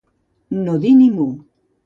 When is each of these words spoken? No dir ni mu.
No 0.61 0.79
dir 0.85 0.95
ni 1.03 1.11
mu. 1.19 1.29